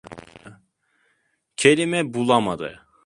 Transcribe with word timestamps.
Kelime 1.55 2.13
bulamadı. 2.13 2.87